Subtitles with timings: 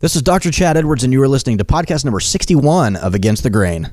[0.00, 0.50] This is Dr.
[0.50, 3.92] Chad Edwards, and you are listening to podcast number 61 of Against the Grain.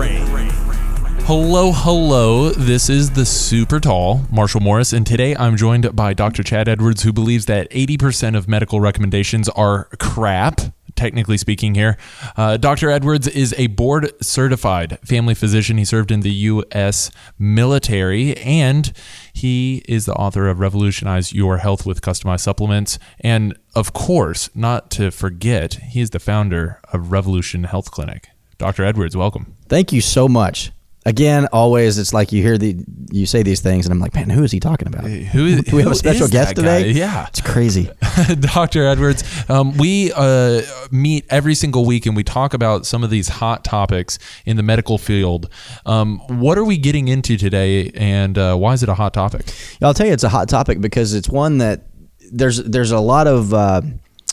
[1.28, 2.48] Hello, hello.
[2.52, 6.42] This is the super tall Marshall Morris, and today I'm joined by Dr.
[6.42, 10.62] Chad Edwards, who believes that 80% of medical recommendations are crap.
[10.96, 11.98] Technically speaking, here,
[12.38, 12.88] uh, Dr.
[12.88, 15.76] Edwards is a board certified family physician.
[15.76, 17.10] He served in the U.S.
[17.38, 18.90] military and
[19.30, 22.98] he is the author of Revolutionize Your Health with Customized Supplements.
[23.20, 28.28] And of course, not to forget, he is the founder of Revolution Health Clinic.
[28.56, 28.82] Dr.
[28.82, 29.54] Edwards, welcome.
[29.68, 30.72] Thank you so much.
[31.06, 32.76] Again, always it's like you hear the
[33.10, 35.04] you say these things, and I'm like, man, who is he talking about?
[35.04, 36.90] Who is, Do we have a special guest today?
[36.90, 37.88] Yeah, it's crazy.
[38.40, 38.86] Dr.
[38.86, 43.28] Edwards, um, we uh, meet every single week and we talk about some of these
[43.28, 45.48] hot topics in the medical field.
[45.86, 49.46] Um, what are we getting into today, and uh, why is it a hot topic?
[49.80, 51.86] I'll tell you, it's a hot topic because it's one that
[52.32, 53.54] there's there's a lot of.
[53.54, 53.82] Uh,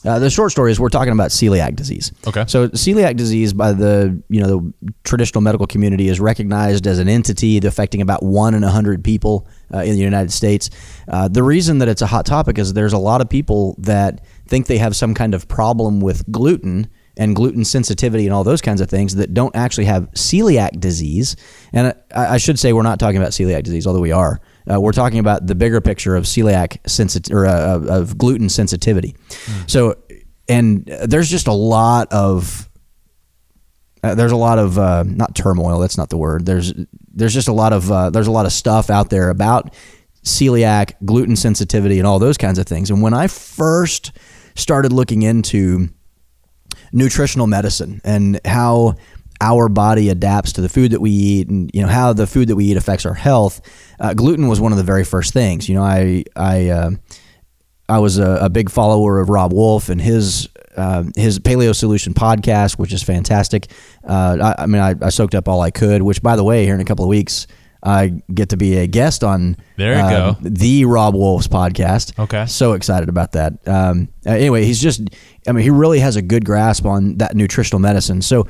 [0.06, 2.12] uh, the short story is we're talking about celiac disease.
[2.28, 2.46] Okay.
[2.48, 7.10] So celiac disease by the you know the traditional medical community is recognized as an
[7.10, 10.70] entity affecting about one in a hundred people uh, in the United States.
[11.08, 14.24] Uh, the reason that it's a hot topic is there's a lot of people that
[14.48, 16.88] think they have some kind of problem with gluten
[17.18, 21.36] and gluten sensitivity and all those kinds of things that don't actually have celiac disease.
[21.74, 24.42] And I, I should say we're not talking about celiac disease, although we are.
[24.72, 29.16] Uh, we're talking about the bigger picture of celiac sensit- or uh, of gluten sensitivity.
[29.30, 29.70] Mm.
[29.70, 29.98] So,
[30.48, 32.70] and there's just a lot of
[34.04, 35.80] uh, there's a lot of uh, not turmoil.
[35.80, 36.46] That's not the word.
[36.46, 36.74] There's
[37.14, 39.74] there's just a lot of uh, there's a lot of stuff out there about
[40.24, 42.92] celiac, gluten sensitivity, and all those kinds of things.
[42.92, 44.12] And when I first
[44.56, 45.90] started looking into
[46.92, 48.96] nutritional medicine and how
[49.42, 52.48] our body adapts to the food that we eat and you know how the food
[52.48, 53.62] that we eat affects our health
[54.00, 56.92] uh, gluten was one of the very first things you know i i uh,
[57.90, 60.48] i was a, a, big follower of Robb Wolf and his
[60.78, 63.68] uh, his paleo solution podcast which is fantastic
[64.08, 66.66] uh, I, I, mean I, I, soaked up all i could which by the way
[66.66, 67.48] here in a couple of weeks
[67.86, 72.18] I get to be a guest on there you go um, the Robb Wolf's podcast.
[72.18, 73.54] Okay, so excited about that.
[73.68, 75.02] Um, anyway, he's just
[75.48, 78.24] I mean he really has a good grasp on that nutritional medicine.
[78.24, 78.48] So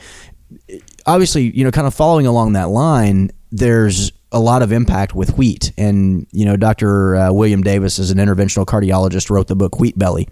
[1.05, 5.37] obviously, you know, kind of following along that line, there's a lot of impact with
[5.37, 5.71] wheat.
[5.77, 7.15] And, you know, Dr.
[7.15, 10.27] Uh, William Davis is an interventional cardiologist, wrote the book Wheat Belly,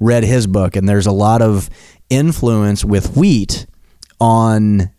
[0.00, 1.68] read his book, and there's a lot of
[2.08, 3.66] influence with wheat
[4.20, 4.90] on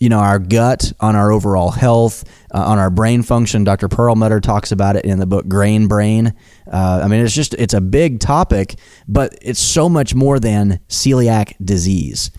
[0.00, 4.40] you know our gut on our overall health uh, on our brain function dr perlmutter
[4.40, 6.34] talks about it in the book grain brain
[6.72, 10.80] uh, i mean it's just it's a big topic but it's so much more than
[10.88, 12.30] celiac disease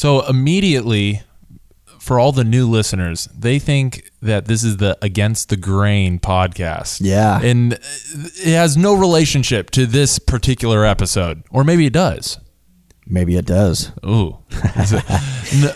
[0.00, 1.20] so immediately,
[2.00, 7.00] for all the new listeners, they think that this is the Against the Grain podcast.
[7.02, 7.40] Yeah.
[7.42, 11.42] And it has no relationship to this particular episode.
[11.50, 12.38] Or maybe it does.
[13.06, 13.92] Maybe it does.
[14.04, 14.38] Ooh.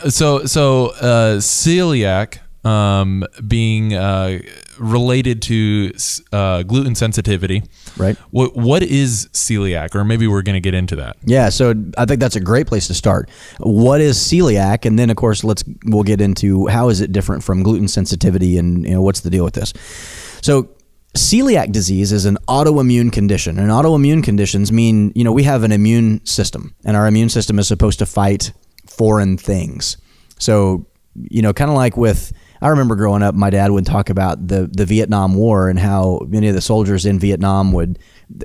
[0.08, 4.41] so so uh, celiac um, being uh,
[4.78, 5.92] related to
[6.32, 7.62] uh, gluten sensitivity.
[7.97, 8.16] Right.
[8.30, 11.16] What what is celiac, or maybe we're going to get into that.
[11.25, 11.48] Yeah.
[11.50, 13.30] So I think that's a great place to start.
[13.58, 17.44] What is celiac, and then of course let's we'll get into how is it different
[17.44, 19.72] from gluten sensitivity, and you know what's the deal with this.
[20.43, 20.70] So
[21.14, 25.70] celiac disease is an autoimmune condition and autoimmune conditions mean you know we have an
[25.70, 28.52] immune system and our immune system is supposed to fight
[28.88, 29.96] foreign things
[30.40, 30.84] so
[31.14, 34.46] you know kind of like with I remember growing up, my dad would talk about
[34.46, 37.98] the the Vietnam War and how many of the soldiers in Vietnam would,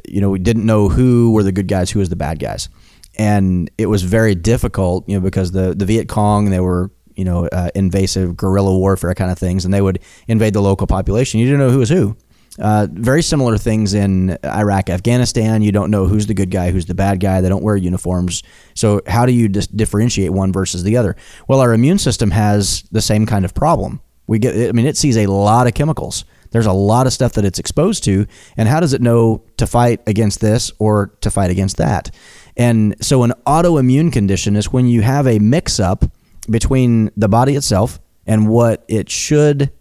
[0.07, 2.69] you know, we didn't know who were the good guys, who was the bad guys,
[3.17, 7.25] and it was very difficult, you know, because the the Viet Cong they were you
[7.25, 11.39] know uh, invasive guerrilla warfare kind of things, and they would invade the local population.
[11.39, 12.15] You didn't know who was who.
[12.59, 15.61] Uh, very similar things in Iraq, Afghanistan.
[15.61, 17.41] You don't know who's the good guy, who's the bad guy.
[17.41, 18.43] They don't wear uniforms.
[18.73, 21.15] So, how do you dis- differentiate one versus the other?
[21.47, 24.97] Well, our immune system has the same kind of problem We get, I mean, it
[24.97, 26.25] sees a lot of chemicals.
[26.51, 28.25] There's a lot of stuff that it's exposed to,
[28.57, 32.13] and how does it know to fight against this or to fight against that?
[32.57, 36.03] And so, an autoimmune condition is when you have a mix up
[36.49, 39.71] between the body itself and what it should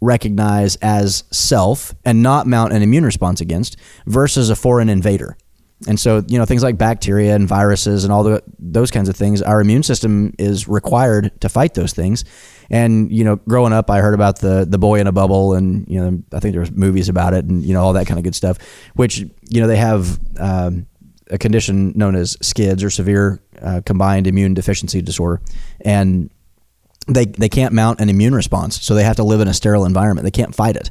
[0.00, 5.36] recognize as self and not mount an immune response against versus a foreign invader.
[5.86, 9.14] And so, you know, things like bacteria and viruses and all the, those kinds of
[9.14, 12.24] things, our immune system is required to fight those things.
[12.68, 15.86] And, you know, growing up, I heard about the, the boy in a bubble and,
[15.88, 18.24] you know, I think there's movies about it and, you know, all that kind of
[18.24, 18.58] good stuff,
[18.94, 20.86] which, you know, they have um,
[21.30, 25.40] a condition known as SCIDS or severe uh, combined immune deficiency disorder.
[25.82, 26.28] And
[27.08, 28.82] they, they can't mount an immune response.
[28.82, 30.24] So they have to live in a sterile environment.
[30.24, 30.90] They can't fight it.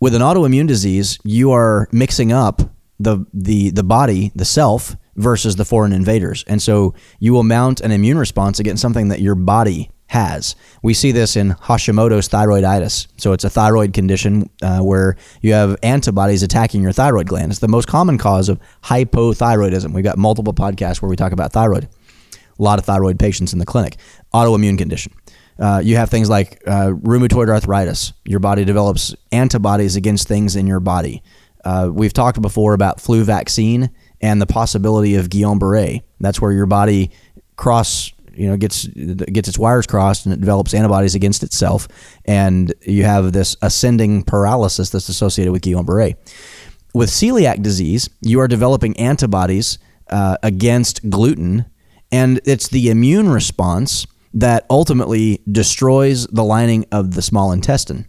[0.00, 2.62] With an autoimmune disease, you are mixing up
[2.98, 6.44] the the the body, the self versus the foreign invaders.
[6.46, 10.56] And so you will mount an immune response against something that your body has.
[10.82, 13.08] We see this in Hashimoto's thyroiditis.
[13.16, 17.50] So it's a thyroid condition uh, where you have antibodies attacking your thyroid gland.
[17.50, 19.92] It's the most common cause of hypothyroidism.
[19.92, 21.88] We've got multiple podcasts where we talk about thyroid.
[22.58, 23.96] A lot of thyroid patients in the clinic.
[24.34, 25.12] Autoimmune condition.
[25.58, 28.12] Uh, you have things like uh, rheumatoid arthritis.
[28.24, 31.22] Your body develops antibodies against things in your body.
[31.64, 33.90] Uh, we've talked before about flu vaccine
[34.20, 36.02] and the possibility of Guillain-Barré.
[36.20, 37.10] That's where your body
[37.56, 41.86] cross, you know, gets gets its wires crossed and it develops antibodies against itself,
[42.24, 46.16] and you have this ascending paralysis that's associated with Guillain-Barré.
[46.94, 49.78] With celiac disease, you are developing antibodies
[50.10, 51.66] uh, against gluten,
[52.10, 58.06] and it's the immune response that ultimately destroys the lining of the small intestine.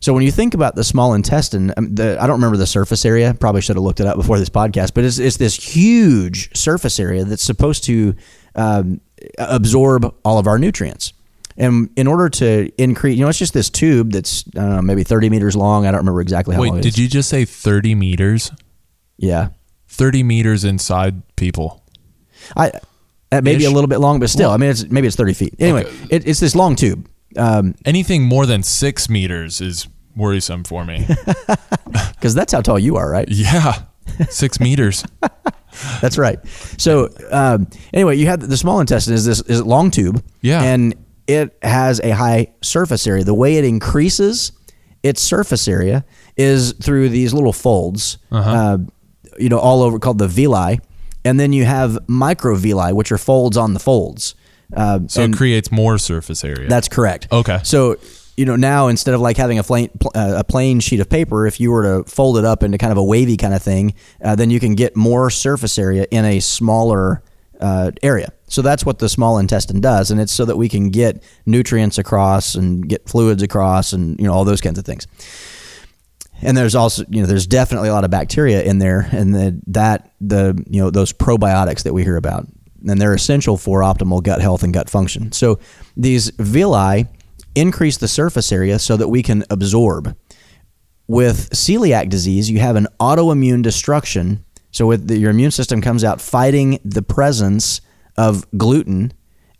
[0.00, 3.04] So when you think about the small intestine, um, the, I don't remember the surface
[3.04, 3.34] area.
[3.34, 4.94] Probably should have looked it up before this podcast.
[4.94, 8.14] But it's, it's this huge surface area that's supposed to
[8.54, 9.00] um,
[9.38, 11.12] absorb all of our nutrients.
[11.56, 15.28] And in order to increase, you know, it's just this tube that's know, maybe 30
[15.28, 15.86] meters long.
[15.86, 16.78] I don't remember exactly how Wait, long.
[16.78, 18.52] it did you just say 30 meters?
[19.16, 19.48] Yeah,
[19.88, 21.82] 30 meters inside people.
[22.56, 22.70] I
[23.32, 25.54] uh, maybe a little bit long, but still, I mean, it's maybe it's 30 feet.
[25.58, 27.08] Anyway, it, it's this long tube.
[27.36, 29.86] Um, Anything more than six meters is
[30.16, 31.06] worrisome for me.
[32.14, 33.28] because that's how tall you are, right?
[33.28, 33.82] yeah,
[34.28, 35.04] six meters.
[36.00, 36.38] That's right.
[36.78, 40.24] So um, anyway, you have the small intestine is this is a long tube.
[40.40, 40.62] Yeah.
[40.62, 40.94] And
[41.28, 43.22] it has a high surface area.
[43.22, 44.50] The way it increases
[45.02, 46.04] its surface area
[46.36, 48.78] is through these little folds, uh
[49.38, 50.80] you know, all over called the villi,
[51.24, 54.34] and then you have microvilli, which are folds on the folds.
[54.76, 56.68] Uh, So it creates more surface area.
[56.68, 57.28] that's correct.
[57.32, 57.58] Okay.
[57.64, 57.96] So
[58.36, 61.46] you know now instead of like having a plain uh, a plain sheet of paper,
[61.46, 63.94] if you were to fold it up into kind of a wavy kind of thing,
[64.22, 67.22] uh, then you can get more surface area in a smaller
[67.60, 68.32] uh, area.
[68.46, 71.98] So that's what the small intestine does, and it's so that we can get nutrients
[71.98, 75.06] across and get fluids across, and you know all those kinds of things.
[76.42, 79.60] And there's also, you know, there's definitely a lot of bacteria in there, and the,
[79.68, 82.46] that the you know those probiotics that we hear about,
[82.86, 85.32] and they're essential for optimal gut health and gut function.
[85.32, 85.58] So
[85.96, 87.06] these villi
[87.54, 90.16] increase the surface area so that we can absorb.
[91.08, 94.44] With celiac disease, you have an autoimmune destruction.
[94.70, 97.80] So with the, your immune system comes out fighting the presence
[98.16, 99.12] of gluten,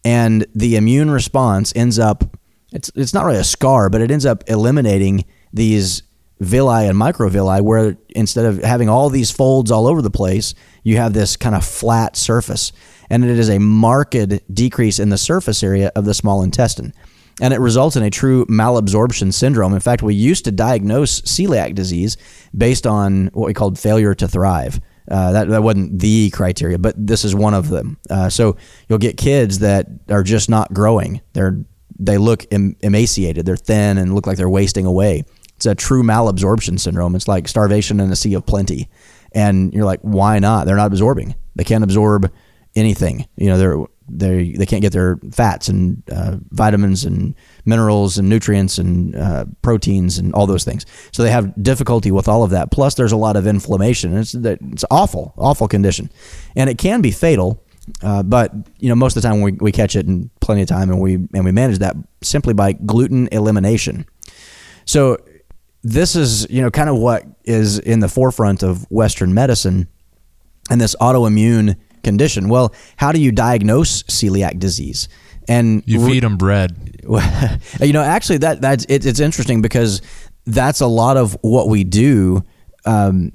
[0.05, 2.37] and the immune response ends up
[2.73, 6.03] it's it's not really a scar, but it ends up eliminating these
[6.40, 10.96] villi and microvilli where instead of having all these folds all over the place, you
[10.96, 12.72] have this kind of flat surface.
[13.10, 14.17] And it is a marked
[14.53, 16.93] decrease in the surface area of the small intestine.
[17.41, 19.72] And it results in a true malabsorption syndrome.
[19.72, 22.17] In fact, we used to diagnose celiac disease
[22.56, 24.81] based on what we called failure to thrive.
[25.10, 27.96] Uh, that, that wasn't the criteria, but this is one of them.
[28.10, 28.56] Uh, so
[28.89, 31.20] you'll get kids that are just not growing.
[31.32, 31.65] They're
[31.98, 33.44] they look em- emaciated.
[33.44, 35.24] They're thin and look like they're wasting away.
[35.58, 37.17] It's a true malabsorption syndrome.
[37.17, 38.88] It's like starvation in a sea of plenty.
[39.32, 40.67] And you're like, why not?
[40.67, 41.34] They're not absorbing.
[41.56, 42.32] They can't absorb
[42.77, 43.27] anything.
[43.36, 47.34] You know, they're they they can't get their fats and uh, vitamins and
[47.65, 50.86] minerals and nutrients and uh, proteins and all those things.
[51.12, 52.70] So they have difficulty with all of that.
[52.70, 54.17] Plus, there's a lot of inflammation.
[54.17, 56.08] It's it's awful, awful condition,
[56.55, 57.65] and it can be fatal.
[58.00, 60.69] Uh, but you know, most of the time we, we catch it in plenty of
[60.69, 64.06] time, and we and we manage that simply by gluten elimination.
[64.84, 65.19] So
[65.93, 69.89] this is you know kind of what is in the forefront of Western medicine
[70.71, 72.49] and this autoimmune condition.
[72.49, 75.09] Well, how do you diagnose celiac disease?
[75.49, 77.01] And You feed them bread.
[77.81, 80.03] you know, actually, that that's it, it's interesting because
[80.45, 82.45] that's a lot of what we do
[82.85, 83.33] um,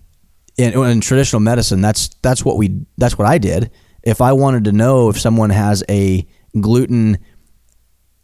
[0.57, 1.81] in, in traditional medicine.
[1.81, 3.71] That's that's what we that's what I did.
[4.03, 6.27] If I wanted to know if someone has a
[6.59, 7.17] gluten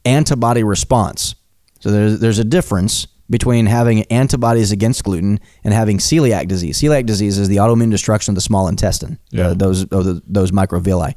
[0.05, 1.35] antibody response,
[1.79, 6.79] So there's there's a difference between having antibodies against gluten and having celiac disease.
[6.81, 9.49] Celiac disease is the autoimmune destruction of the small intestine, Yeah.
[9.49, 11.13] uh, those those those microvilli.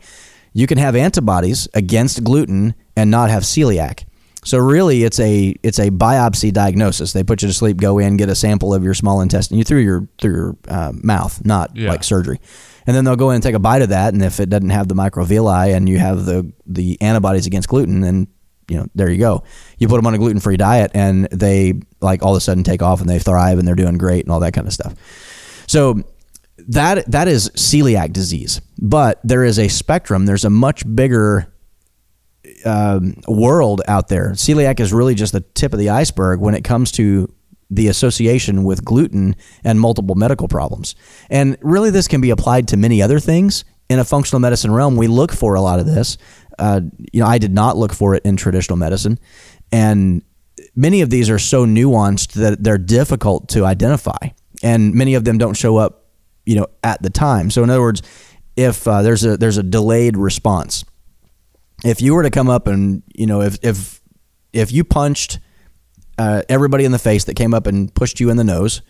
[0.52, 4.04] You can have antibodies against gluten and not have celiac.
[4.44, 7.12] So really, it's a it's a biopsy diagnosis.
[7.12, 9.64] They put you to sleep, go in, get a sample of your small intestine, you
[9.64, 11.88] through your through your uh, mouth, not Yeah.
[11.90, 12.40] like surgery,
[12.86, 14.12] and then they'll go in and take a bite of that.
[14.12, 18.00] And if it doesn't have the microvilli and you have the the antibodies against gluten,
[18.00, 18.26] then
[18.68, 19.44] you know there you go.
[19.78, 22.64] You put them on a gluten free diet, and they like all of a sudden
[22.64, 24.94] take off and they thrive and they're doing great and all that kind of stuff.
[25.66, 26.02] So
[26.68, 30.26] that that is celiac disease, but there is a spectrum.
[30.26, 31.52] There's a much bigger
[32.64, 34.30] um, world out there.
[34.30, 37.32] Celiac is really just the tip of the iceberg when it comes to
[37.70, 40.94] the association with gluten and multiple medical problems.
[41.30, 43.64] And really, this can be applied to many other things.
[43.88, 46.16] In a functional medicine realm, we look for a lot of this.
[46.58, 46.80] Uh,
[47.12, 49.18] you know, I did not look for it in traditional medicine,
[49.70, 50.22] and
[50.74, 54.28] many of these are so nuanced that they're difficult to identify,
[54.62, 56.06] and many of them don't show up,
[56.44, 57.50] you know, at the time.
[57.50, 58.02] So, in other words,
[58.56, 60.84] if uh, there's a there's a delayed response,
[61.84, 64.00] if you were to come up and you know if if
[64.52, 65.38] if you punched
[66.18, 68.82] uh, everybody in the face that came up and pushed you in the nose,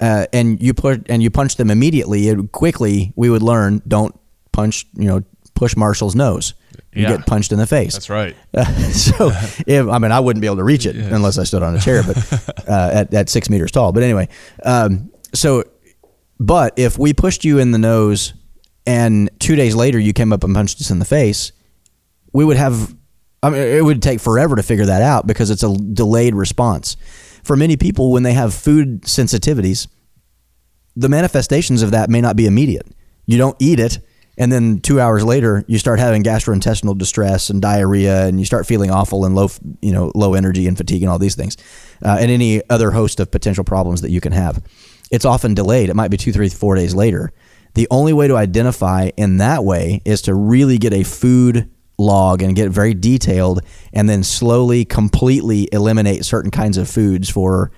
[0.00, 4.18] uh, and you put and you punched them immediately, it, quickly we would learn don't
[4.52, 5.22] punch you know
[5.54, 6.54] push Marshall's nose.
[6.92, 7.16] You Yeah.
[7.16, 7.92] get punched in the face.
[7.92, 8.34] That's right.
[8.54, 9.28] Uh, so,
[9.66, 11.80] if, I mean, I wouldn't be able to reach it unless I stood on a
[11.80, 12.16] chair, but
[12.68, 13.92] uh, at, at six meters tall.
[13.92, 14.28] But anyway,
[14.64, 15.64] um, so,
[16.38, 18.32] but if we pushed you in the nose
[18.86, 21.52] and two days later you came up and punched us in the face,
[22.32, 22.94] we would have,
[23.42, 26.96] I mean, it would take forever to figure that out because it's a delayed response.
[27.44, 29.86] For many people, when they have food sensitivities,
[30.96, 32.86] the manifestations of that may not be immediate.
[33.26, 33.98] You don't eat it,
[34.40, 38.66] and then two hours later, you start having gastrointestinal distress and diarrhea, and you start
[38.66, 39.50] feeling awful and low,
[39.82, 41.58] you know, low energy and fatigue and all these things,
[42.02, 44.64] uh, and any other host of potential problems that you can have.
[45.10, 45.90] It's often delayed.
[45.90, 47.34] It might be two, three, four days later.
[47.74, 52.40] The only way to identify in that way is to really get a food log
[52.40, 53.60] and get very detailed,
[53.92, 57.72] and then slowly, completely eliminate certain kinds of foods for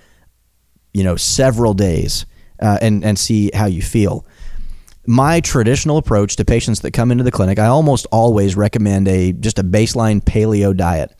[0.93, 2.25] you know several days
[2.61, 4.25] uh, and and see how you feel
[5.05, 9.33] my traditional approach to patients that come into the clinic i almost always recommend a
[9.33, 11.13] just a baseline paleo diet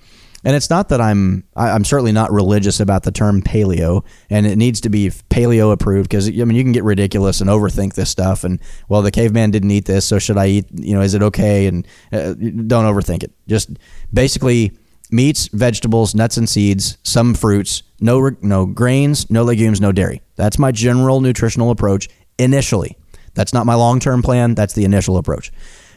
[0.46, 4.56] and it's not that i'm i'm certainly not religious about the term paleo and it
[4.58, 8.10] needs to be paleo approved because i mean you can get ridiculous and overthink this
[8.10, 11.14] stuff and well the caveman didn't eat this so should i eat you know is
[11.14, 13.70] it okay and uh, don't overthink it just
[14.14, 14.72] basically
[15.14, 20.22] meats, vegetables, nuts and seeds, some fruits, no no grains, no legumes, no dairy.
[20.36, 22.98] That's my general nutritional approach initially.
[23.34, 25.52] That's not my long-term plan, that's the initial approach.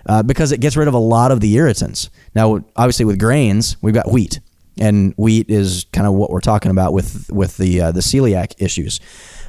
[0.08, 2.10] Uh, because it gets rid of a lot of the irritants.
[2.34, 4.40] Now, obviously with grains, we've got wheat.
[4.78, 8.54] And wheat is kind of what we're talking about with with the uh, the celiac
[8.58, 9.00] issues.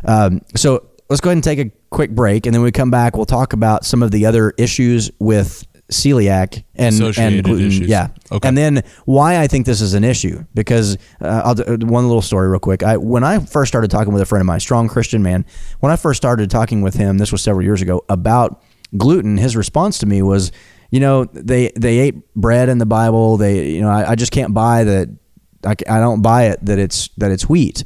[0.06, 3.16] Um, so let's go ahead and take a quick break, and then we come back,
[3.16, 7.68] we'll talk about some of the other issues with celiac and Associated and gluten.
[7.68, 7.88] issues.
[7.88, 8.48] Yeah, Okay.
[8.48, 12.22] and then why I think this is an issue because uh, I'll do one little
[12.22, 12.84] story real quick.
[12.84, 15.46] I when I first started talking with a friend of mine, strong Christian man,
[15.80, 18.62] when I first started talking with him, this was several years ago about
[18.98, 19.38] gluten.
[19.38, 20.52] His response to me was,
[20.92, 23.38] you know, they they ate bread in the Bible.
[23.38, 25.10] They, you know, I, I just can't buy that.
[25.66, 27.84] I, I don't buy it that it's that it's wheat.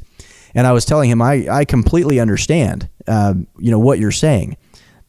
[0.54, 4.56] And I was telling him I I completely understand, um, you know, what you're saying.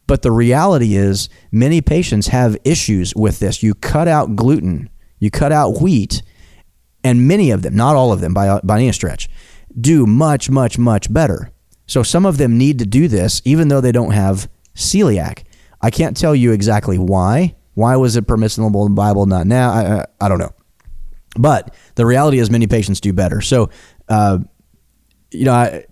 [0.06, 3.64] But the reality is, many patients have issues with this.
[3.64, 6.22] You cut out gluten, you cut out wheat,
[7.04, 9.30] and many of them, not all of them by, by any stretch,
[9.80, 11.52] do much, much, much better.
[11.86, 15.44] So some of them need to do this, even though they don't have celiac.
[15.82, 17.56] I can't tell you exactly why.
[17.74, 19.72] Why was it permissible in the Bible, not now?
[19.72, 20.54] I, I, I don't know.
[21.38, 23.42] But the reality is, many patients do better.
[23.42, 23.70] So,
[24.08, 24.40] uh,
[25.32, 25.86] you know, I,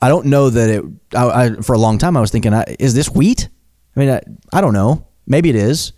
[0.00, 0.84] I don't know that it.
[1.14, 3.48] I, I, for a long time, I was thinking, is this wheat?
[3.96, 4.20] I mean, I,
[4.52, 5.06] I don't know.
[5.26, 5.92] Maybe it is.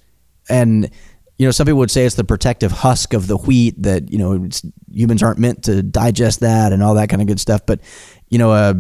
[0.49, 0.91] And
[1.39, 4.19] you know, some people would say it's the protective husk of the wheat that you
[4.19, 4.49] know
[4.91, 7.65] humans aren't meant to digest that and all that kind of good stuff.
[7.65, 7.81] But
[8.29, 8.75] you know, uh,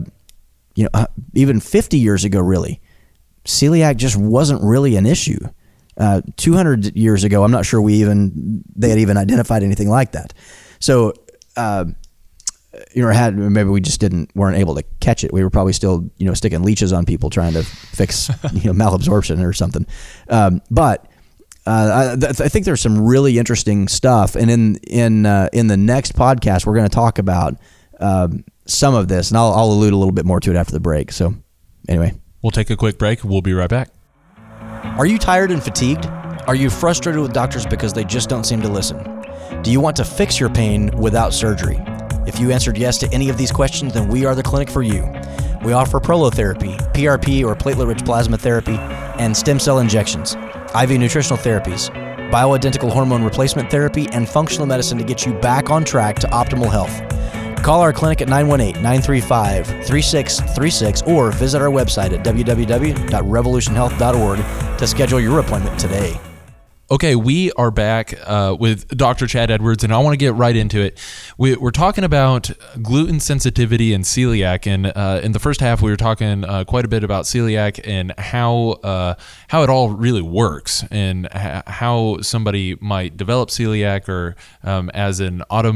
[0.74, 2.80] you know, uh, even 50 years ago, really,
[3.44, 5.38] celiac just wasn't really an issue.
[5.96, 10.12] Uh, 200 years ago, I'm not sure we even they had even identified anything like
[10.12, 10.34] that.
[10.80, 11.14] So,
[11.56, 11.86] uh,
[12.94, 15.32] you know, had maybe we just didn't weren't able to catch it.
[15.32, 18.84] We were probably still you know sticking leeches on people trying to fix you know
[18.84, 19.86] malabsorption or something.
[20.28, 21.10] Um, but
[21.66, 25.66] uh, I, th- I think there's some really interesting stuff, and in in uh, in
[25.66, 27.56] the next podcast, we're going to talk about
[28.00, 30.72] um, some of this, and I'll, I'll allude a little bit more to it after
[30.72, 31.12] the break.
[31.12, 31.34] So,
[31.88, 32.14] anyway.
[32.42, 33.24] We'll take a quick break.
[33.24, 33.90] We'll be right back.
[34.96, 36.06] Are you tired and fatigued?
[36.46, 39.22] Are you frustrated with doctors because they just don't seem to listen?
[39.62, 41.78] Do you want to fix your pain without surgery?
[42.28, 44.82] If you answered yes to any of these questions, then we are the clinic for
[44.82, 45.10] you.
[45.64, 48.76] We offer prolotherapy, PRP or platelet rich plasma therapy,
[49.18, 50.36] and stem cell injections,
[50.80, 51.88] IV nutritional therapies,
[52.30, 56.70] bioidentical hormone replacement therapy, and functional medicine to get you back on track to optimal
[56.70, 57.00] health.
[57.64, 65.18] Call our clinic at 918 935 3636 or visit our website at www.revolutionhealth.org to schedule
[65.18, 66.20] your appointment today.
[66.90, 69.26] Okay, we are back uh, with Dr.
[69.26, 70.98] Chad Edwards, and I want to get right into it.
[71.36, 75.90] We, are talking about gluten sensitivity and celiac, and uh, in the first half, we
[75.90, 79.16] were talking uh, quite a bit about celiac and how uh,
[79.48, 85.20] how it all really works, and ha- how somebody might develop celiac or um, as
[85.20, 85.68] an auto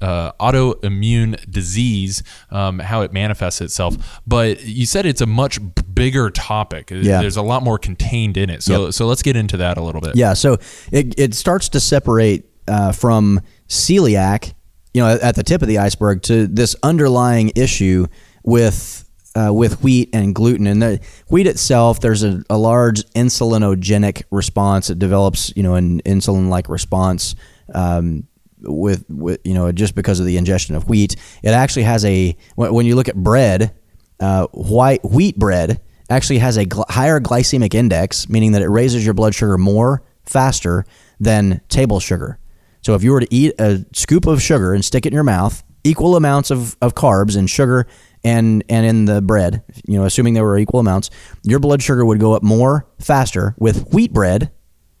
[0.00, 2.22] uh, autoimmune disease,
[2.52, 4.20] um, how it manifests itself.
[4.24, 5.58] But you said it's a much
[5.92, 6.90] bigger topic.
[6.92, 7.20] Yeah.
[7.20, 8.62] There's a lot more contained in it.
[8.62, 8.94] So Yep.
[8.94, 10.14] so let's get into that a little bit.
[10.14, 10.59] Yeah, so
[10.92, 14.54] it, it starts to separate uh, from celiac,
[14.94, 18.06] you know, at, the tip of the iceberg, to this underlying issue
[18.44, 19.04] with
[19.36, 20.66] uh, with wheat and gluten.
[20.66, 24.90] And the wheat itself, there's a, a large insulinogenic response.
[24.90, 27.34] It develops, you know, an insulin-like response.
[27.74, 28.26] Um,
[28.62, 32.36] with, with you know just because of the ingestion of wheat, it actually has a
[32.56, 33.74] when, when you look at bread,
[34.20, 39.04] uh, white wheat bread actually has a gl- higher glycemic index, meaning that it raises
[39.04, 40.84] your blood sugar more faster
[41.18, 42.38] than table sugar.
[42.82, 45.24] So if you were to eat a scoop of sugar and stick it in your
[45.24, 47.86] mouth, equal amounts of, of carbs and sugar
[48.22, 51.10] and and in the bread, you know, assuming there were equal amounts,
[51.42, 54.50] your blood sugar would go up more faster with wheat bread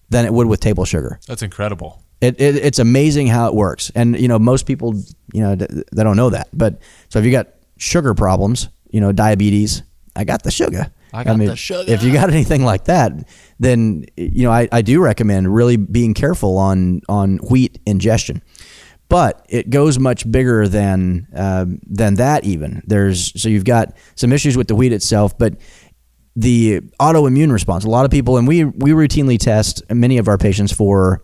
[0.08, 1.20] than it would with table sugar.
[1.26, 2.02] That's incredible.
[2.20, 4.94] It, it, it's amazing how it works, and you know most people
[5.32, 6.48] you know they don't know that.
[6.52, 9.82] But so if you got sugar problems, you know diabetes,
[10.16, 10.92] I got the sugar.
[11.12, 11.90] I got the sugar.
[11.90, 13.12] If you got anything like that,
[13.58, 18.42] then you know I, I do recommend really being careful on on wheat ingestion.
[19.08, 22.44] But it goes much bigger than um, than that.
[22.44, 25.54] Even there's so you've got some issues with the wheat itself, but
[26.36, 27.84] the autoimmune response.
[27.84, 31.22] A lot of people, and we we routinely test many of our patients for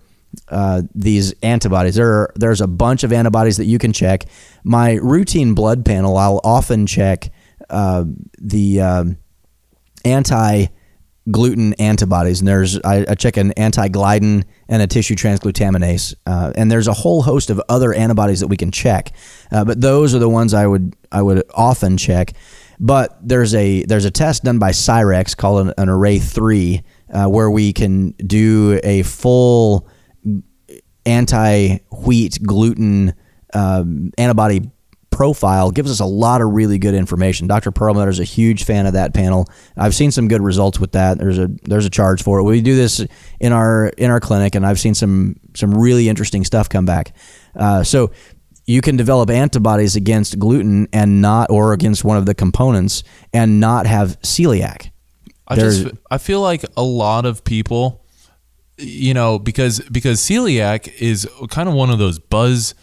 [0.48, 1.94] uh, these antibodies.
[1.94, 4.24] There are, there's a bunch of antibodies that you can check.
[4.64, 7.30] My routine blood panel, I'll often check
[7.70, 8.04] uh,
[8.38, 9.18] the um,
[10.06, 10.66] anti
[11.30, 16.52] gluten antibodies, and there's I, I check an anti gliadin and a tissue transglutaminase, uh,
[16.56, 19.12] and there's a whole host of other antibodies that we can check,
[19.50, 22.32] uh, but those are the ones I would I would often check.
[22.78, 27.26] But there's a there's a test done by Cyrex called an, an Array three, uh,
[27.26, 29.88] where we can do a full
[31.04, 33.14] anti wheat gluten
[33.54, 34.70] um, antibody
[35.16, 37.46] profile gives us a lot of really good information.
[37.46, 37.70] Dr.
[37.70, 39.46] Perlmutter is a huge fan of that panel.
[39.76, 41.16] I've seen some good results with that.
[41.18, 42.42] There's a there's a charge for it.
[42.42, 43.04] We do this
[43.40, 47.14] in our in our clinic, and I've seen some some really interesting stuff come back.
[47.54, 48.10] Uh, so
[48.66, 53.02] you can develop antibodies against gluten and not or against one of the components
[53.32, 54.90] and not have celiac.
[55.48, 58.04] I There's- just I feel like a lot of people,
[58.76, 62.74] you know, because because celiac is kind of one of those buzz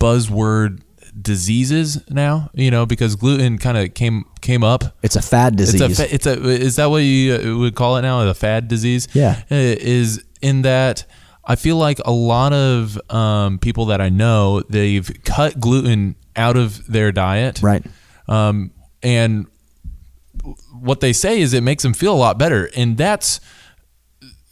[0.00, 0.80] buzzword
[1.20, 2.50] diseases now.
[2.54, 4.84] You know, because gluten kind of came came up.
[5.02, 5.80] It's a fad disease.
[5.80, 8.20] It's a it's a is that what you uh, would call it now?
[8.28, 9.08] A fad disease.
[9.12, 9.42] Yeah.
[9.50, 11.04] Uh, is in that.
[11.48, 16.56] I feel like a lot of um, people that I know they've cut gluten out
[16.56, 17.86] of their diet, right.
[18.26, 19.46] um, and
[20.72, 23.40] what they say is it makes them feel a lot better, and that's,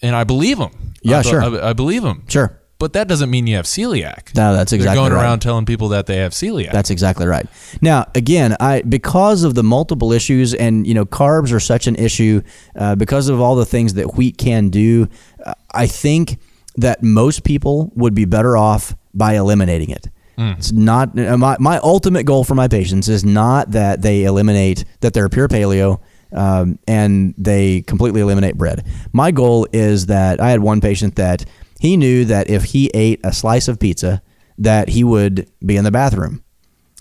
[0.03, 0.95] and I believe them.
[1.03, 1.43] Yeah, I, sure.
[1.43, 2.25] I, I believe them.
[2.29, 2.61] Sure.
[2.85, 4.37] But that doesn't mean you have celiac.
[4.37, 5.23] No, that's exactly They're going right.
[5.23, 6.71] around telling people that they have celiac.
[6.71, 7.47] That's exactly right.
[7.81, 11.97] Now, again, I because of the multiple issues, and you know, carbs are such an
[11.97, 12.43] issue
[12.77, 15.09] uh, because of all the things that wheat can do.
[15.43, 16.39] Uh, I think
[16.77, 20.11] that most people would be better off by eliminating it.
[20.37, 24.85] It's not uh, my my ultimate goal for my patients is not that they eliminate
[25.01, 26.03] that they're pure paleo.
[26.33, 28.85] Um, and they completely eliminate bread.
[29.13, 31.45] My goal is that I had one patient that
[31.85, 34.23] he knew that if he ate a slice of pizza,
[34.57, 36.43] that he would be in the bathroom.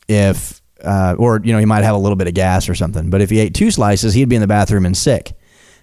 [0.09, 3.09] If uh, or you know he might have a little bit of gas or something
[3.09, 5.31] but if he ate two slices he'd be in the bathroom and sick.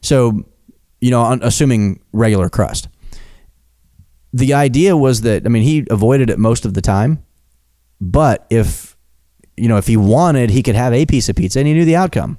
[0.02, 0.44] So
[1.00, 2.88] you know assuming regular crust.
[4.34, 7.24] The idea was that i mean he avoided it most of the time
[8.02, 8.98] but if
[9.56, 11.86] you know if he wanted he could have a piece of pizza and he knew
[11.86, 12.36] the outcome.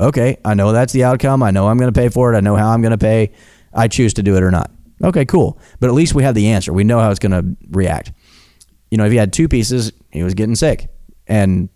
[0.00, 1.42] Okay i know that's the outcome.
[1.42, 2.38] I know i'm going to pay for it.
[2.38, 3.32] I know how i'm going to pay.
[3.74, 4.70] I choose to do it or not
[5.02, 7.56] okay cool but at least we have the answer we know how it's going to
[7.70, 8.12] react
[8.90, 10.88] you know, if he had two pieces, he was getting sick.
[11.26, 11.68] And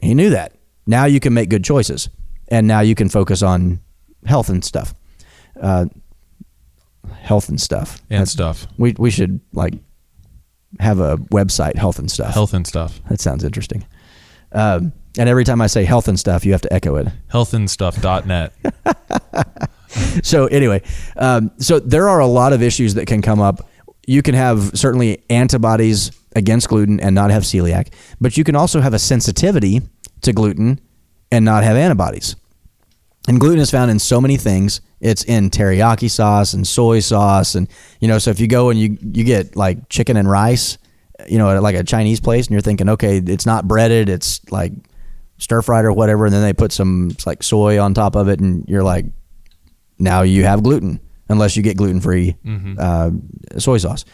[0.00, 0.54] he knew that.
[0.86, 2.08] Now you can make good choices.
[2.48, 3.80] And now you can focus on
[4.24, 4.94] health and stuff.
[5.60, 5.86] Uh,
[7.20, 8.02] health and stuff.
[8.10, 8.66] and stuff.
[8.76, 9.74] We, we should like
[10.80, 12.34] have a website, Health and Stuff.
[12.34, 13.00] Health and stuff.
[13.08, 13.86] That sounds interesting.
[14.52, 17.08] Um, and every time I say health and stuff, you have to echo it.
[17.32, 18.52] Healthandstuff.net.
[20.22, 20.82] so anyway,
[21.16, 23.68] um, so there are a lot of issues that can come up.
[24.06, 28.80] You can have certainly antibodies against gluten and not have celiac, but you can also
[28.80, 29.82] have a sensitivity
[30.22, 30.80] to gluten
[31.30, 32.36] and not have antibodies.
[33.28, 34.80] And gluten is found in so many things.
[35.00, 37.68] It's in teriyaki sauce and soy sauce, and
[38.00, 38.18] you know.
[38.18, 40.78] So if you go and you you get like chicken and rice,
[41.28, 44.40] you know, at like a Chinese place, and you're thinking, okay, it's not breaded, it's
[44.50, 44.72] like
[45.36, 48.40] stir fried or whatever, and then they put some like soy on top of it,
[48.40, 49.04] and you're like,
[49.98, 52.36] now you have gluten unless you get gluten free
[52.78, 53.10] uh,
[53.58, 54.04] soy sauce.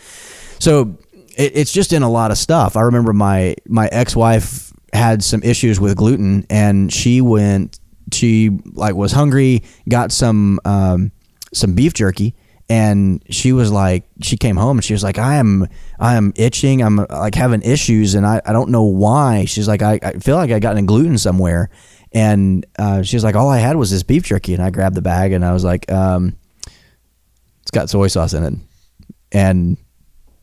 [0.59, 0.99] So
[1.37, 2.77] it, it's just in a lot of stuff.
[2.77, 7.79] I remember my my ex wife had some issues with gluten, and she went.
[8.13, 11.11] She like was hungry, got some um,
[11.53, 12.35] some beef jerky,
[12.69, 15.67] and she was like, she came home and she was like, I am
[15.99, 19.47] I am itching, I'm like having issues, and I, I don't know why.
[19.47, 21.71] She's like, I, I feel like I got in gluten somewhere,
[22.15, 24.95] and uh, she was like, all I had was this beef jerky, and I grabbed
[24.97, 26.37] the bag and I was like, um,
[27.63, 28.55] it's got soy sauce in it,
[29.33, 29.77] and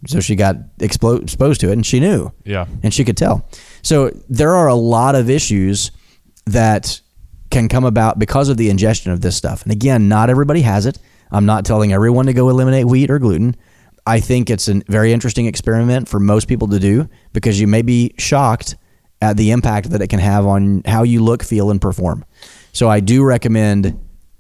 [0.08, 2.66] so she got expo- exposed to it, and she knew, Yeah.
[2.84, 3.48] and she could tell.
[3.84, 5.92] So there are a lot of issues
[6.48, 7.00] that
[7.52, 9.62] can come about because of the ingestion of this stuff.
[9.64, 10.98] And again, not everybody has it.
[11.32, 13.56] I'm not telling everyone to go eliminate wheat or gluten.
[14.08, 17.84] I think it's a very interesting experiment for most people to do because you may
[17.84, 18.76] be shocked
[19.22, 22.26] at the impact that it can have on how you look, feel, and perform.
[22.74, 24.00] So I do recommend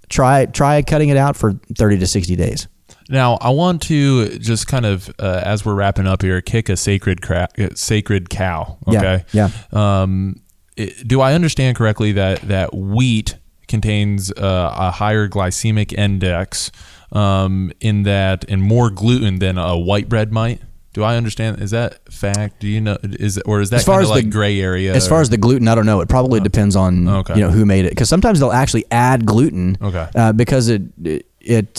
[0.10, 2.67] try try cutting it out for 30 to 60 days.
[3.10, 6.78] Now, I want to just kind of, uh, as we're wrapping up here, kick a
[6.78, 8.78] sacred cra- uh, sacred cow.
[8.88, 9.24] Yeah, Okay.
[9.34, 9.50] yeah.
[9.74, 10.38] Um,
[10.78, 13.36] it- do I understand correctly that that wheat
[13.67, 16.72] contains uh, a higher glycemic index
[17.12, 20.62] um, in that and more gluten than a white bread might?
[20.93, 21.62] Do I understand?
[21.62, 22.60] Is that fact?
[22.60, 22.97] Do you know?
[23.01, 24.93] Is or is that As far as of the- gray area?
[24.93, 26.01] As far as the gluten, I don't know.
[26.01, 27.36] It probably depends on Okay.
[27.36, 29.77] you know who made it because sometimes they'll actually add gluten.
[29.82, 30.08] Okay.
[30.15, 31.27] Uh, because it it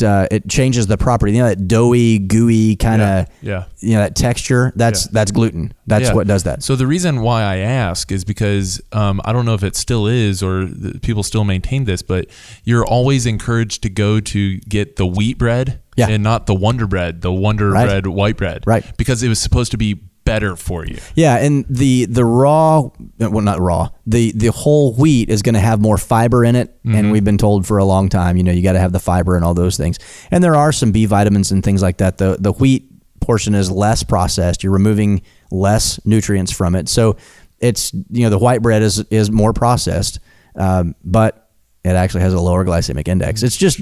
[0.02, 1.32] uh, it changes the property.
[1.32, 3.64] You know that doughy, gooey kind of Yeah, yeah.
[3.80, 4.72] you know that texture.
[4.76, 5.10] That's Yeah.
[5.12, 5.72] that's gluten.
[5.86, 6.14] That's Yeah.
[6.14, 6.62] what does that.
[6.62, 10.06] So the reason why I ask is because um, I don't know if it still
[10.06, 10.66] is or
[11.02, 12.26] people still maintain this, but
[12.64, 16.08] you're always encouraged to go to get the wheat bread Yeah.
[16.08, 17.86] and not the Wonder Bread, the Wonder Right.
[17.86, 18.84] Bread white bread, Right.
[18.96, 20.98] Because it was supposed to be better for you.
[21.14, 23.90] Yeah, and the the raw, well, not raw.
[24.06, 27.38] The the whole wheat is going to have more fiber in it, and we've been
[27.38, 29.54] told for a long time, you know, you got to have the fiber and all
[29.54, 29.98] those things.
[30.30, 32.18] And there are some B vitamins and things like that.
[32.18, 32.88] The the wheat
[33.20, 34.62] portion is less processed.
[34.62, 37.16] You're removing less nutrients from it, so
[37.60, 40.20] it's you know the white bread is is more processed,
[40.56, 41.50] um, but
[41.84, 43.42] it actually has a lower glycemic index.
[43.42, 43.80] It's just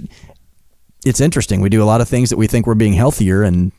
[1.04, 1.60] it's interesting.
[1.60, 3.72] We do a lot of things that we think we're being healthier, and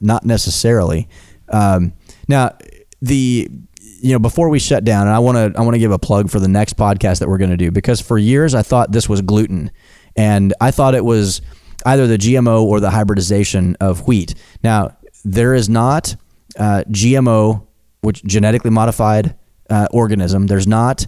[0.00, 1.08] not necessarily.
[1.50, 1.92] Um,
[2.28, 2.56] now,
[3.00, 3.48] the
[4.00, 5.98] you know before we shut down, and I want to I want to give a
[5.98, 8.92] plug for the next podcast that we're going to do because for years I thought
[8.92, 9.70] this was gluten,
[10.16, 11.40] and I thought it was
[11.86, 14.34] either the GMO or the hybridization of wheat.
[14.62, 16.16] Now there is not
[16.58, 17.66] uh, GMO,
[18.00, 19.36] which genetically modified
[19.70, 20.46] uh, organism.
[20.46, 21.06] There's not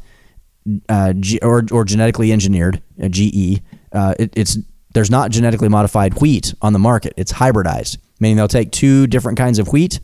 [0.88, 3.60] uh, G, or, or genetically engineered uh, GE.
[3.92, 4.58] Uh, it, it's
[4.92, 7.14] there's not genetically modified wheat on the market.
[7.16, 10.00] It's hybridized, meaning they'll take two different kinds of wheat.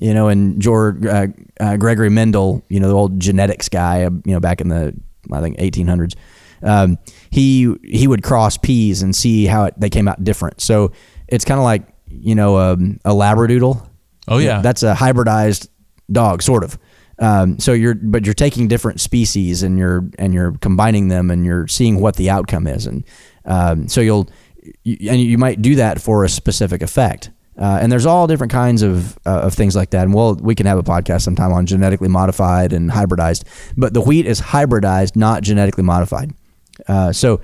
[0.00, 1.26] You know, and George uh,
[1.60, 4.94] uh, Gregory Mendel, you know, the old genetics guy, uh, you know, back in the
[5.30, 6.14] I think 1800s,
[6.62, 6.98] um,
[7.30, 10.62] he he would cross peas and see how it, they came out different.
[10.62, 10.92] So
[11.28, 13.86] it's kind of like you know um, a labradoodle.
[14.28, 14.60] Oh, yeah.
[14.60, 15.68] that's a hybridized
[16.10, 16.78] dog, sort of.
[17.18, 21.44] Um, so you're, but you're taking different species and you're and you're combining them and
[21.44, 23.04] you're seeing what the outcome is, and
[23.44, 24.30] um, so you'll
[24.82, 27.30] you, and you might do that for a specific effect.
[27.60, 30.04] Uh, and there's all different kinds of uh, of things like that.
[30.04, 33.44] And well, we can have a podcast sometime on genetically modified and hybridized.
[33.76, 36.32] But the wheat is hybridized, not genetically modified.
[36.88, 37.40] Uh, so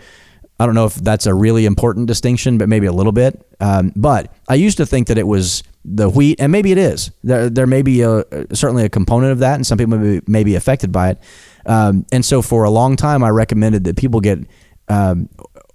[0.58, 3.46] I don't know if that's a really important distinction, but maybe a little bit.
[3.60, 7.10] Um, but I used to think that it was the wheat, and maybe it is.
[7.22, 8.24] There, there may be a,
[8.54, 11.18] certainly a component of that, and some people may be, may be affected by it.
[11.66, 14.38] Um, and so for a long time, I recommended that people get
[14.88, 15.28] um,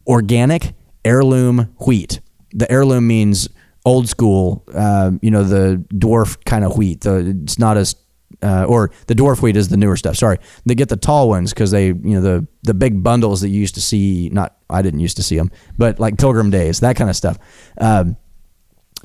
[0.07, 0.73] organic
[1.05, 2.19] heirloom wheat.
[2.51, 3.49] The heirloom means
[3.85, 7.01] old school, um, you know, the dwarf kind of wheat.
[7.01, 7.95] The, it's not as
[8.41, 10.15] uh, or the dwarf wheat is the newer stuff.
[10.15, 13.49] Sorry, they get the tall ones because they, you know, the the big bundles that
[13.49, 14.29] you used to see.
[14.29, 17.37] Not I didn't used to see them, but like Pilgrim Days, that kind of stuff.
[17.77, 18.17] Um,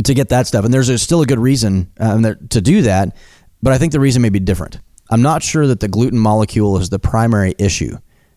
[0.05, 2.83] to get that stuff, and there's a, still a good reason um, there, to do
[2.83, 3.17] that,
[3.63, 4.79] but I think the reason may be different.
[5.11, 7.97] I'm not sure that the gluten molecule is the primary issue.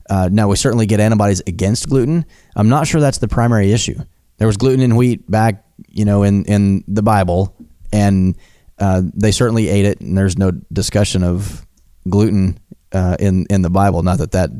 [0.09, 2.25] Uh, now we certainly get antibodies against gluten.
[2.55, 3.99] I'm not sure that's the primary issue.
[4.37, 7.55] There was gluten in wheat back, you know, in in the Bible,
[7.91, 8.37] and
[8.79, 11.65] uh, they certainly ate it, and there's no discussion of
[12.09, 12.59] gluten
[12.91, 14.03] uh, in in the Bible.
[14.03, 14.51] Not that that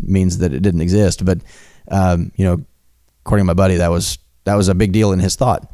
[0.00, 1.38] means that it didn't exist, but
[1.90, 2.64] um, you know,
[3.24, 5.70] according to my buddy, that was that was a big deal in his thought.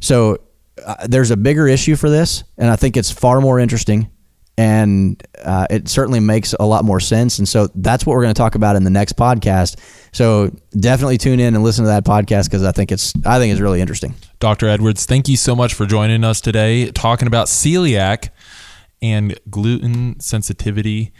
[0.00, 0.38] So
[0.84, 4.10] uh, there's a bigger issue for this, and I think it's far more interesting,
[4.56, 7.38] and uh, it certainly makes a lot more sense.
[7.38, 9.78] And so that's what we're going to talk about in the next podcast.
[10.12, 13.52] So definitely tune in and listen to that podcast because I think it's I think
[13.52, 14.14] it's really interesting.
[14.42, 14.66] Dr.
[14.66, 18.30] Edwards, thank you so much for joining us today, talking about celiac
[19.00, 21.12] and gluten sensitivity.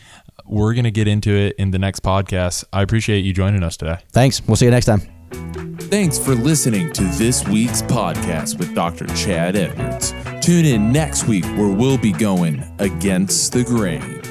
[0.44, 2.64] We're going to get into it in the next podcast.
[2.72, 3.98] I appreciate you joining us today.
[4.10, 4.44] Thanks.
[4.44, 5.02] We'll see you next time.
[5.82, 9.06] Thanks for listening to this week's podcast with Dr.
[9.14, 10.12] Chad Edwards.
[10.44, 14.21] Tune in next week where we'll be going against the grain.